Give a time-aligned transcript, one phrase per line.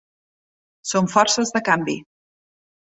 [0.93, 1.99] Són forces de canvi.